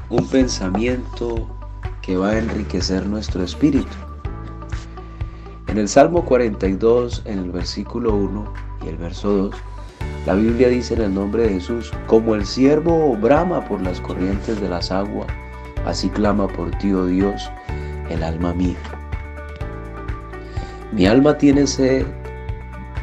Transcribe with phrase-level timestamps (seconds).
[0.08, 1.48] un pensamiento
[2.00, 3.96] que va a enriquecer nuestro espíritu.
[5.68, 8.52] En el Salmo 42, en el versículo 1
[8.84, 9.54] y el verso 2,
[10.26, 14.60] la Biblia dice en el nombre de Jesús, como el siervo brama por las corrientes
[14.60, 15.28] de las aguas,
[15.86, 17.50] así clama por ti, oh Dios,
[18.08, 18.76] el alma mía.
[20.92, 22.06] Mi alma tiene sed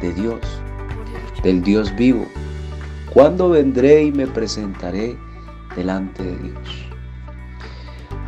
[0.00, 0.40] de Dios,
[1.42, 2.26] del Dios vivo,
[3.12, 5.16] ¿Cuándo vendré y me presentaré
[5.74, 6.86] delante de Dios?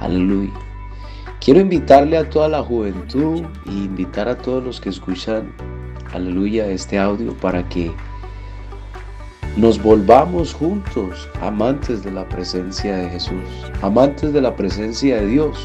[0.00, 0.52] Aleluya.
[1.40, 5.52] Quiero invitarle a toda la juventud e invitar a todos los que escuchan,
[6.12, 7.92] aleluya, este audio para que
[9.56, 13.44] nos volvamos juntos amantes de la presencia de Jesús,
[13.82, 15.64] amantes de la presencia de Dios.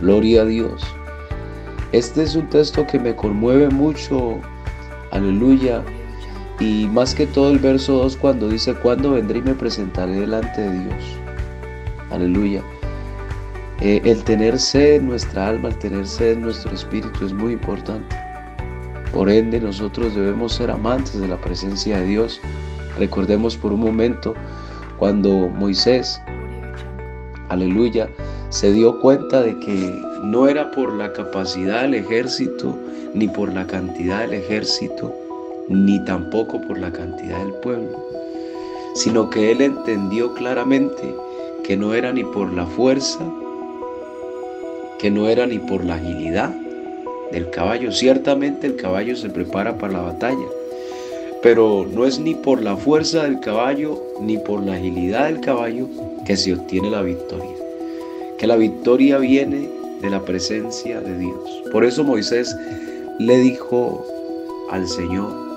[0.00, 0.84] Gloria a Dios.
[1.90, 4.38] Este es un texto que me conmueve mucho,
[5.10, 5.82] aleluya,
[6.60, 10.60] y más que todo el verso 2 cuando dice, cuando vendré y me presentaré delante
[10.60, 11.04] de Dios.
[12.10, 12.62] Aleluya.
[13.80, 17.54] Eh, el tener sed en nuestra alma, el tener sed en nuestro espíritu es muy
[17.54, 18.14] importante.
[19.10, 22.40] Por ende, nosotros debemos ser amantes de la presencia de Dios.
[22.98, 24.34] Recordemos por un momento
[24.98, 26.20] cuando Moisés,
[27.48, 28.08] aleluya,
[28.50, 32.78] se dio cuenta de que no era por la capacidad del ejército
[33.14, 35.14] ni por la cantidad del ejército,
[35.70, 37.96] ni tampoco por la cantidad del pueblo,
[38.94, 41.14] sino que él entendió claramente
[41.62, 43.20] que no era ni por la fuerza,
[44.98, 46.50] que no era ni por la agilidad
[47.30, 47.92] del caballo.
[47.92, 50.46] Ciertamente el caballo se prepara para la batalla,
[51.40, 55.88] pero no es ni por la fuerza del caballo ni por la agilidad del caballo
[56.26, 57.54] que se obtiene la victoria.
[58.38, 59.68] Que la victoria viene
[60.02, 61.62] de la presencia de Dios.
[61.70, 62.56] Por eso Moisés
[63.20, 64.04] le dijo
[64.72, 65.49] al Señor,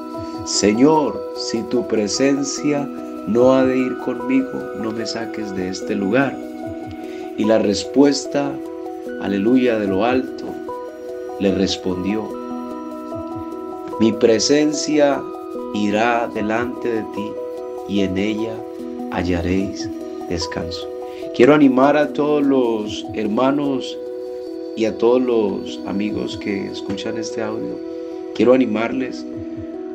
[0.45, 2.85] Señor, si tu presencia
[3.27, 6.37] no ha de ir conmigo, no me saques de este lugar.
[7.37, 8.51] Y la respuesta,
[9.21, 10.43] aleluya, de lo alto,
[11.39, 12.27] le respondió,
[14.01, 15.21] mi presencia
[15.73, 17.31] irá delante de ti
[17.87, 18.55] y en ella
[19.11, 19.89] hallaréis
[20.27, 20.85] descanso.
[21.35, 23.97] Quiero animar a todos los hermanos
[24.75, 27.79] y a todos los amigos que escuchan este audio.
[28.35, 29.25] Quiero animarles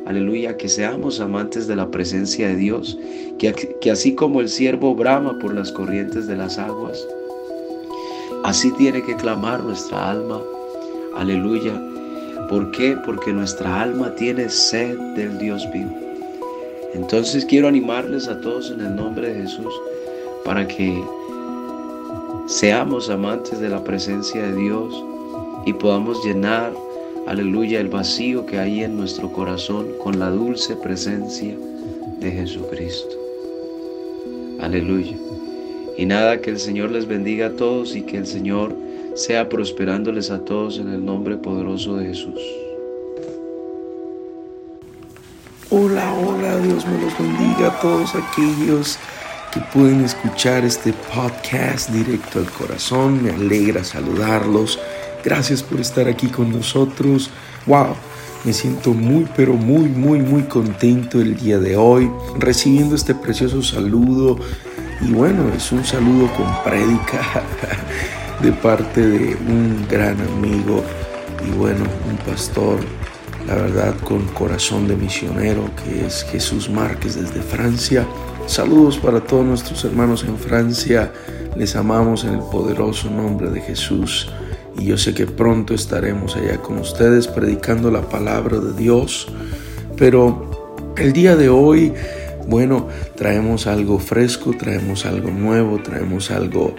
[0.09, 2.97] aleluya, que seamos amantes de la presencia de Dios,
[3.37, 7.07] que, que así como el siervo brama por las corrientes de las aguas,
[8.43, 10.41] así tiene que clamar nuestra alma,
[11.15, 11.79] aleluya.
[12.49, 12.97] ¿Por qué?
[13.05, 15.95] Porque nuestra alma tiene sed del Dios vivo.
[16.95, 19.71] Entonces quiero animarles a todos en el nombre de Jesús
[20.43, 21.03] para que
[22.47, 25.03] seamos amantes de la presencia de Dios
[25.67, 26.73] y podamos llenar
[27.29, 31.55] aleluya, el vacío que hay en nuestro corazón con la dulce presencia
[32.19, 33.15] de Jesucristo.
[34.59, 35.15] Aleluya.
[35.95, 38.75] Y nada, que el Señor les bendiga a todos y que el Señor
[39.13, 42.41] sea prosperándoles a todos en el nombre poderoso de Jesús.
[45.69, 48.97] Hola, hola, Dios me los bendiga a todos aquellos
[49.53, 53.21] que pueden escuchar este podcast directo al corazón.
[53.21, 54.79] Me alegra saludarlos
[55.23, 57.29] Gracias por estar aquí con nosotros.
[57.65, 57.95] Wow,
[58.45, 63.61] me siento muy, pero muy, muy, muy contento el día de hoy recibiendo este precioso
[63.61, 64.39] saludo.
[65.01, 67.43] Y bueno, es un saludo con prédica
[68.41, 70.83] de parte de un gran amigo
[71.45, 72.79] y bueno, un pastor,
[73.45, 78.07] la verdad, con corazón de misionero, que es Jesús Márquez desde Francia.
[78.47, 81.11] Saludos para todos nuestros hermanos en Francia.
[81.57, 84.29] Les amamos en el poderoso nombre de Jesús
[84.77, 89.27] y yo sé que pronto estaremos allá con ustedes predicando la palabra de Dios.
[89.97, 91.93] Pero el día de hoy
[92.49, 96.73] Bueno, traemos algo fresco, traemos algo nuevo, traemos algo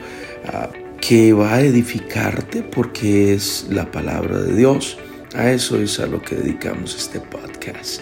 [0.46, 4.98] uh, que va a edificarte porque es la palabra de Dios.
[5.32, 8.00] A eso es a lo que dedicamos este podcast.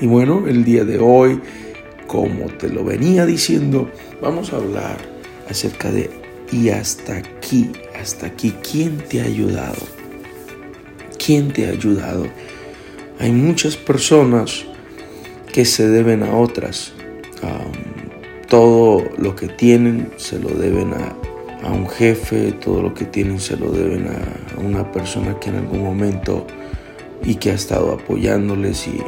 [0.00, 1.42] Y bueno, el día de hoy,
[2.06, 3.90] como te lo venía diciendo,
[4.22, 4.96] vamos a hablar
[5.46, 6.08] acerca de
[6.52, 7.70] y hasta aquí,
[8.00, 9.82] hasta aquí, ¿quién te ha ayudado?
[11.24, 12.26] ¿Quién te ha ayudado?
[13.18, 14.64] Hay muchas personas
[15.52, 16.92] que se deben a otras.
[18.48, 21.14] todo lo que tienen se lo deben a,
[21.62, 25.50] a, un jefe, todo lo que tienen se lo deben a, a una persona que
[25.50, 26.46] en algún momento
[27.24, 29.00] y que ha estado apoyándoles y,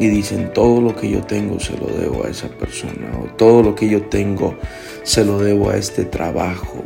[0.00, 3.62] y dicen todo lo que yo tengo se lo debo a esa persona o todo
[3.62, 4.56] lo que yo tengo
[5.02, 6.84] se lo debo a este trabajo,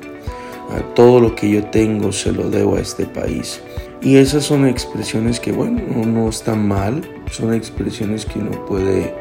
[0.70, 3.60] a todo lo que yo tengo se lo debo a este país.
[4.00, 9.14] Y esas son expresiones que, bueno, no, están mal, son expresiones que uno puede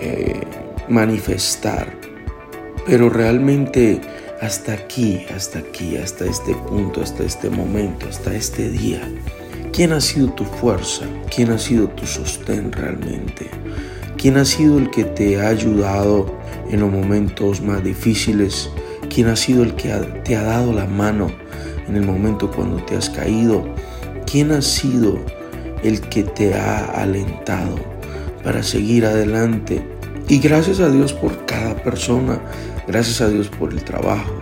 [0.00, 0.40] eh,
[0.88, 1.86] manifestar,
[2.86, 4.00] pero realmente
[4.42, 9.00] hasta aquí, hasta aquí, hasta este punto, hasta este momento, hasta este día,
[9.74, 11.04] ¿Quién ha sido tu fuerza?
[11.34, 13.50] ¿Quién ha sido tu sostén realmente?
[14.24, 16.24] ¿Quién ha sido el que te ha ayudado
[16.70, 18.70] en los momentos más difíciles?
[19.14, 19.90] ¿Quién ha sido el que
[20.24, 21.30] te ha dado la mano
[21.86, 23.68] en el momento cuando te has caído?
[24.24, 25.18] ¿Quién ha sido
[25.82, 27.76] el que te ha alentado
[28.42, 29.82] para seguir adelante?
[30.26, 32.40] Y gracias a Dios por cada persona,
[32.88, 34.32] gracias a Dios por el trabajo,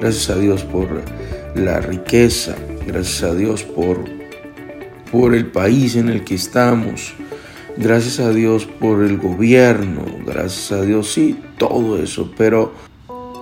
[0.00, 1.02] gracias a Dios por
[1.54, 3.98] la riqueza, gracias a Dios por
[5.12, 7.14] por el país en el que estamos.
[7.80, 12.28] Gracias a Dios por el gobierno, gracias a Dios, sí, todo eso.
[12.36, 12.72] Pero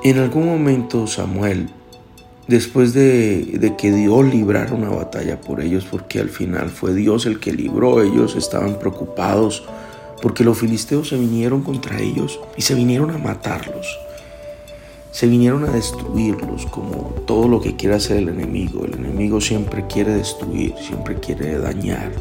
[0.04, 1.70] en algún momento Samuel,
[2.46, 7.40] después de, que Dios librara una batalla por ellos, porque al final fue Dios el
[7.40, 9.64] que libró, ellos estaban preocupados
[10.20, 13.86] porque los filisteos se vinieron contra ellos y se vinieron a matarlos
[15.12, 18.84] se vinieron a destruirlos como todo lo que quiere hacer el enemigo.
[18.84, 22.12] El enemigo siempre quiere destruir, siempre quiere dañar.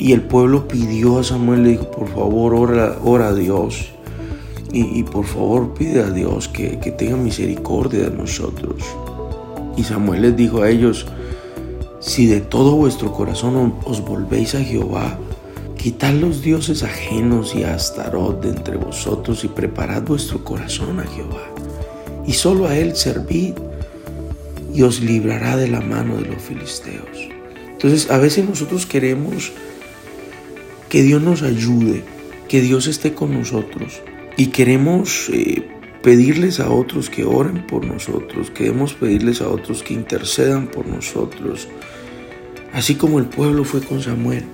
[0.00, 3.90] Y el pueblo pidió a Samuel, le dijo, por favor, ora, a Dios.
[4.72, 8.82] Y, por favor pide a Dios que, que tenga misericordia de nosotros.
[9.76, 11.06] Y Samuel les dijo a ellos,
[12.00, 15.18] si de todo vuestro corazón os volvéis a Jehová,
[15.76, 21.04] quitad los dioses ajenos y a Astarot de entre vosotros y preparad vuestro corazón a
[21.04, 21.42] Jehová
[22.26, 23.54] y solo a Él servid
[24.72, 27.28] y os librará de la mano de los filisteos.
[27.72, 29.52] Entonces a veces nosotros queremos
[30.90, 32.02] que Dios nos ayude,
[32.48, 34.02] que Dios esté con nosotros
[34.36, 35.62] y queremos eh,
[36.02, 41.68] pedirles a otros que oren por nosotros, queremos pedirles a otros que intercedan por nosotros,
[42.72, 44.44] así como el pueblo fue con Samuel.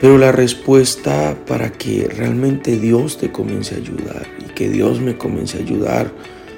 [0.00, 5.16] Pero la respuesta para que realmente Dios te comience a ayudar y que Dios me
[5.16, 6.12] comience a ayudar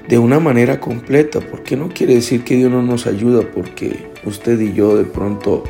[0.08, 4.60] de una manera completa, porque no quiere decir que Dios no nos ayuda porque usted
[4.60, 5.64] y yo de pronto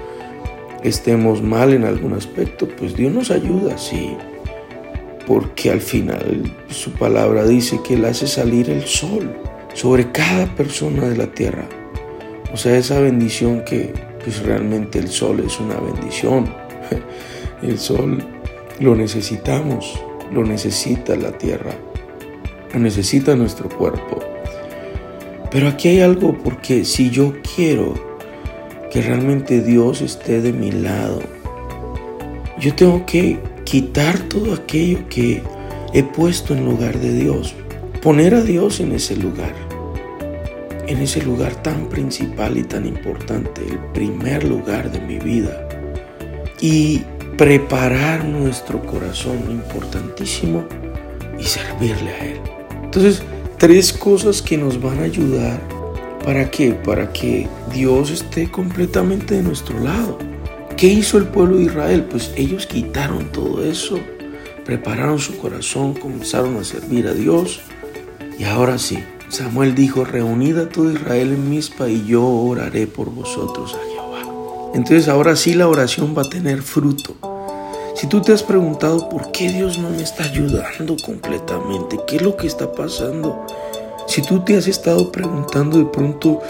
[0.84, 4.16] estemos mal en algún aspecto, pues Dios nos ayuda, sí,
[5.26, 9.34] porque al final su palabra dice que Él hace salir el sol
[9.72, 11.66] sobre cada persona de la tierra.
[12.52, 13.92] O sea, esa bendición que
[14.22, 16.46] pues realmente el sol es una bendición.
[17.62, 18.22] El sol
[18.78, 19.98] lo necesitamos,
[20.30, 21.74] lo necesita la tierra
[22.78, 24.18] necesita nuestro cuerpo.
[25.50, 28.13] Pero aquí hay algo porque si yo quiero
[28.94, 31.20] que realmente Dios esté de mi lado,
[32.60, 35.42] yo tengo que quitar todo aquello que
[35.92, 37.56] he puesto en lugar de Dios,
[38.00, 39.52] poner a Dios en ese lugar,
[40.86, 45.68] en ese lugar tan principal y tan importante, el primer lugar de mi vida,
[46.60, 47.02] y
[47.36, 50.66] preparar nuestro corazón, importantísimo,
[51.36, 52.40] y servirle a Él.
[52.84, 53.24] Entonces,
[53.58, 55.73] tres cosas que nos van a ayudar
[56.24, 60.18] para que para que Dios esté completamente de nuestro lado.
[60.76, 62.04] ¿Qué hizo el pueblo de Israel?
[62.04, 63.98] Pues ellos quitaron todo eso,
[64.64, 67.60] prepararon su corazón, comenzaron a servir a Dios.
[68.38, 73.10] Y ahora sí, Samuel dijo, reunid a todo Israel en Mispa y yo oraré por
[73.10, 74.72] vosotros a Jehová.
[74.74, 77.14] Entonces ahora sí la oración va a tener fruto.
[77.94, 82.22] Si tú te has preguntado por qué Dios no me está ayudando completamente, qué es
[82.22, 83.46] lo que está pasando,
[84.06, 86.40] si tú te has estado preguntando de pronto,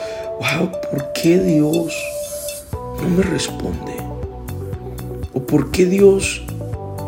[0.41, 1.95] wow, ¿por qué Dios
[2.73, 3.95] no me responde?
[5.33, 6.45] ¿O por qué Dios,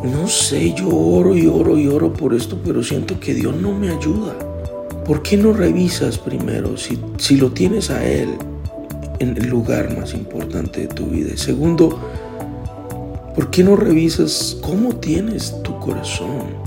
[0.04, 3.72] no sé, yo oro y oro y oro por esto, pero siento que Dios no
[3.72, 4.34] me ayuda?
[5.04, 8.30] ¿Por qué no revisas primero si, si lo tienes a Él
[9.18, 11.36] en el lugar más importante de tu vida?
[11.36, 11.98] segundo,
[13.34, 16.66] ¿Por qué no revisas cómo tienes tu corazón?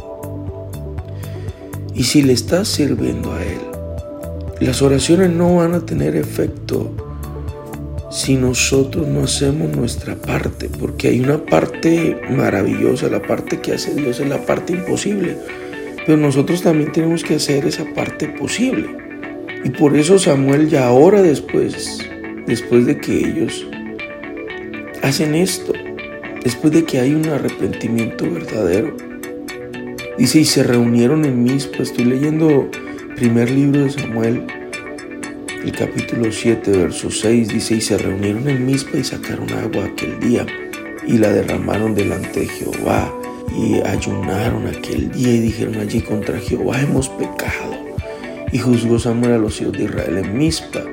[1.99, 3.68] y si le estás sirviendo a Él.
[4.59, 6.91] Las oraciones no van a tener efecto
[8.11, 13.93] si nosotros no hacemos nuestra parte, porque hay una parte maravillosa, la parte que hace
[13.93, 15.37] Dios es la parte imposible,
[16.05, 18.89] pero nosotros también tenemos que hacer esa parte posible.
[19.63, 21.99] Y por eso Samuel ya ahora después,
[22.45, 23.65] después de que ellos
[25.01, 25.71] hacen esto,
[26.43, 28.93] después de que hay un arrepentimiento verdadero,
[30.17, 32.69] dice, y se reunieron en Mispa, estoy leyendo
[33.19, 34.47] primer libro de Samuel,
[35.65, 40.17] el capítulo 7, verso 6 dice, y se reunieron en Mispa y sacaron agua aquel
[40.21, 40.45] día
[41.05, 43.13] y la derramaron delante de Jehová
[43.53, 47.75] y ayunaron aquel día y dijeron allí contra Jehová hemos pecado.
[48.53, 50.83] Y juzgó Samuel a los hijos de Israel en Mispa.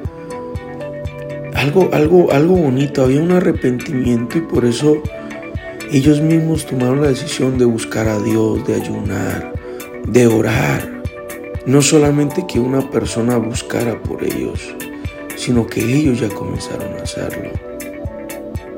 [1.54, 5.00] Algo, algo, algo bonito, había un arrepentimiento y por eso
[5.92, 9.52] ellos mismos tomaron la decisión de buscar a Dios, de ayunar,
[10.08, 10.95] de orar.
[11.66, 14.74] No solamente que una persona buscara por ellos,
[15.36, 17.50] sino que ellos ya comenzaron a hacerlo.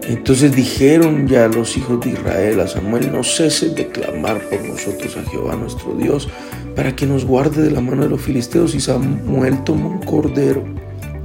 [0.09, 5.19] Entonces dijeron ya los hijos de Israel a Samuel, no ceses de clamar por nosotros
[5.19, 6.31] a Jehová nuestro Dios,
[6.75, 8.75] para que nos guarde de la mano de los filisteos.
[8.75, 10.65] Y Samuel tomó un cordero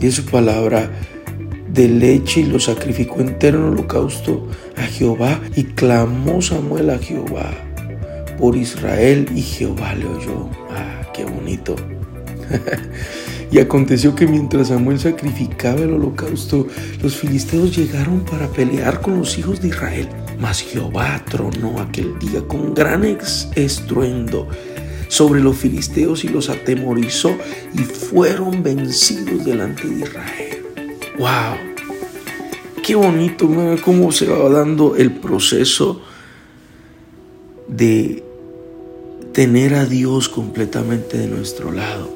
[0.02, 0.92] y en su palabra
[1.72, 5.40] de leche y lo sacrificó entero en holocausto a Jehová.
[5.56, 7.52] Y clamó Samuel a Jehová
[8.38, 10.50] por Israel y Jehová le oyó.
[11.14, 11.76] Qué bonito.
[13.52, 16.68] y aconteció que mientras Samuel sacrificaba el holocausto,
[17.02, 20.10] los filisteos llegaron para pelear con los hijos de Israel.
[20.40, 23.06] Mas Jehová tronó aquel día con gran
[23.56, 24.48] estruendo
[25.08, 27.38] sobre los filisteos y los atemorizó
[27.74, 30.66] y fueron vencidos delante de Israel.
[31.20, 31.74] ¡Wow!
[32.84, 33.48] Qué bonito,
[33.86, 36.02] cómo se va dando el proceso
[37.68, 38.24] de
[39.34, 42.08] tener a Dios completamente de nuestro lado.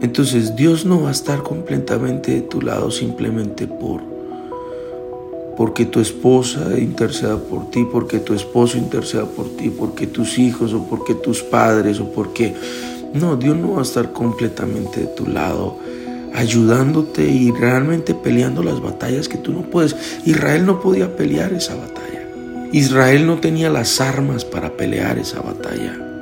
[0.00, 4.02] Entonces Dios no va a estar completamente de tu lado simplemente por
[5.56, 10.72] porque tu esposa interceda por ti, porque tu esposo interceda por ti, porque tus hijos
[10.72, 12.54] o porque tus padres o porque
[13.12, 15.78] no, Dios no va a estar completamente de tu lado
[16.34, 19.94] ayudándote y realmente peleando las batallas que tú no puedes.
[20.24, 22.28] Israel no podía pelear esa batalla.
[22.72, 26.13] Israel no tenía las armas para pelear esa batalla.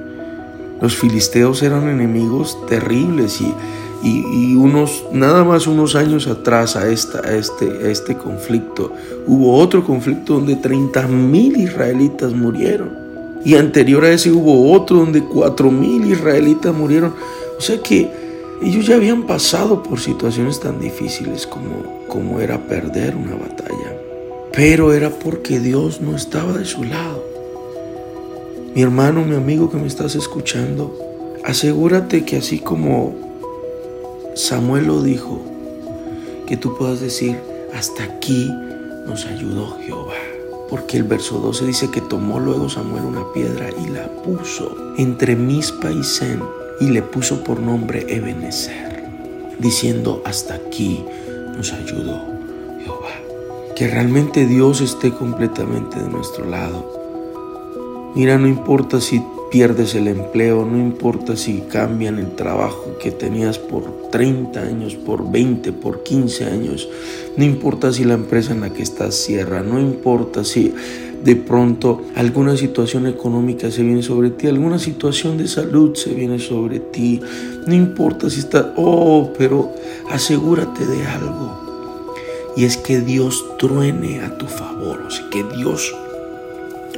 [0.82, 3.54] Los filisteos eran enemigos terribles y,
[4.02, 8.92] y, unos, nada más unos años atrás a, esta, este, este conflicto,
[9.28, 12.90] hubo otro conflicto donde 30 mil israelitas murieron.
[13.44, 17.14] Y anterior a ese hubo otro donde 4 mil israelitas murieron.
[17.56, 18.10] O sea que
[18.60, 23.96] ellos ya habían pasado por situaciones tan difíciles como, como era perder una batalla.
[24.52, 27.21] Pero era porque Dios no estaba de su lado.
[28.74, 30.98] Mi hermano, mi amigo que me estás escuchando,
[31.44, 33.14] asegúrate que así como
[34.34, 35.42] Samuel lo dijo,
[36.46, 37.38] que tú puedas decir,
[37.76, 38.50] hasta aquí
[39.06, 40.14] nos ayudó Jehová.
[40.70, 45.36] Porque el verso 12 dice que tomó luego Samuel una piedra y la puso entre
[45.36, 46.42] Mispa y Sen
[46.80, 49.04] y le puso por nombre Ebenezer,
[49.58, 51.04] diciendo, hasta aquí
[51.54, 52.22] nos ayudó
[52.82, 53.10] Jehová.
[53.76, 57.01] Que realmente Dios esté completamente de nuestro lado
[58.14, 63.58] Mira, no importa si pierdes el empleo, no importa si cambian el trabajo que tenías
[63.58, 66.88] por 30 años, por 20, por 15 años,
[67.36, 70.74] no importa si la empresa en la que estás cierra, no importa si
[71.24, 76.38] de pronto alguna situación económica se viene sobre ti, alguna situación de salud se viene
[76.38, 77.20] sobre ti,
[77.66, 79.72] no importa si estás, oh, pero
[80.10, 81.72] asegúrate de algo.
[82.56, 85.94] Y es que Dios truene a tu favor, o sea, que Dios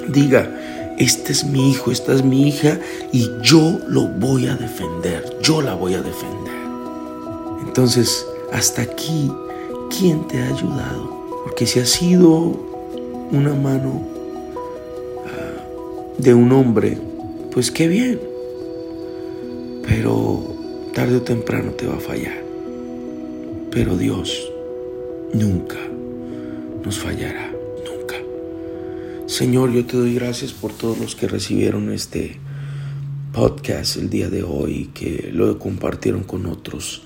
[0.09, 0.51] diga,
[0.99, 2.79] este es mi hijo, esta es mi hija
[3.13, 6.55] y yo lo voy a defender, yo la voy a defender.
[7.67, 9.31] Entonces, hasta aquí,
[9.97, 11.27] ¿quién te ha ayudado?
[11.45, 12.31] Porque si ha sido
[13.33, 14.03] una mano
[15.27, 16.97] ah, de un hombre,
[17.51, 18.21] pues qué bien.
[19.87, 20.43] Pero
[20.95, 22.43] tarde o temprano te va a fallar.
[23.71, 24.51] Pero Dios
[25.33, 25.79] nunca
[26.85, 27.54] nos fallará.
[29.35, 32.37] Señor, yo te doy gracias por todos los que recibieron este
[33.33, 37.03] podcast el día de hoy, que lo compartieron con otros.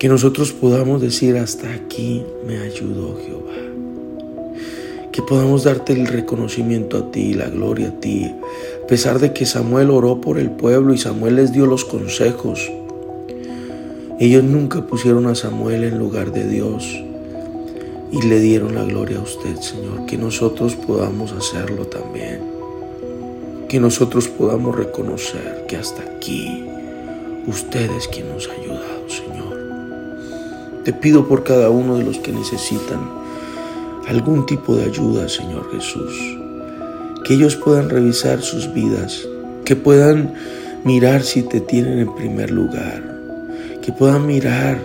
[0.00, 3.52] Que nosotros podamos decir hasta aquí me ayudó Jehová.
[5.12, 8.24] Que podamos darte el reconocimiento a ti, la gloria a ti.
[8.82, 12.68] A pesar de que Samuel oró por el pueblo y Samuel les dio los consejos.
[14.18, 17.04] Ellos nunca pusieron a Samuel en lugar de Dios
[18.12, 22.50] y le dieron la gloria a usted, Señor, que nosotros podamos hacerlo también.
[23.68, 26.64] que nosotros podamos reconocer que hasta aquí
[27.46, 30.82] usted es quien nos ha ayudado, Señor.
[30.84, 32.98] Te pido por cada uno de los que necesitan
[34.08, 36.12] algún tipo de ayuda, Señor Jesús.
[37.24, 39.24] Que ellos puedan revisar sus vidas,
[39.64, 40.34] que puedan
[40.82, 43.04] mirar si te tienen en primer lugar,
[43.82, 44.80] que puedan mirar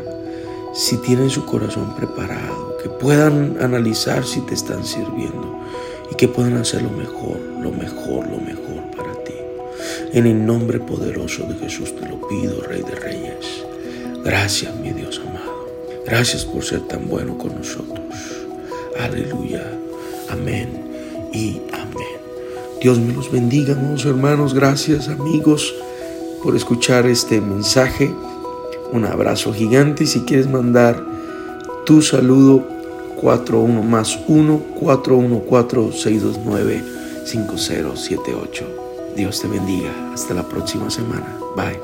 [0.76, 5.60] si tienen su corazón preparado, que puedan analizar si te están sirviendo
[6.12, 9.34] y que puedan hacer lo mejor, lo mejor, lo mejor para ti.
[10.14, 13.66] En el nombre poderoso de Jesús te lo pido, Rey de Reyes.
[14.24, 15.68] Gracias, mi Dios amado.
[16.06, 18.02] Gracias por ser tan bueno con nosotros.
[19.00, 19.64] Aleluya.
[20.30, 20.70] Amén
[21.34, 22.20] y amén.
[22.82, 24.54] Dios me los bendiga, amados hermanos.
[24.54, 25.74] Gracias, amigos,
[26.44, 28.14] por escuchar este mensaje.
[28.92, 30.06] Un abrazo gigante.
[30.06, 31.04] Si quieres mandar
[31.88, 32.75] tu saludo,
[33.26, 36.84] 41 más 1 414 629
[37.26, 39.14] 5078.
[39.16, 39.90] Dios te bendiga.
[40.14, 41.36] Hasta la próxima semana.
[41.56, 41.80] Bye.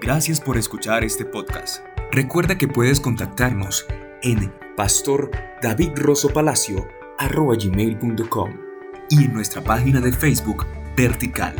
[0.00, 1.84] Gracias por escuchar este podcast.
[2.12, 3.84] Recuerda que puedes contactarnos
[4.22, 4.50] en
[7.18, 8.50] pastordavidrosopalacio.com
[9.10, 10.66] y en nuestra página de Facebook
[10.96, 11.54] Vertical.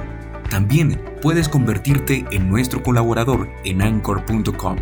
[0.50, 4.76] También puedes convertirte en nuestro colaborador en anchor.com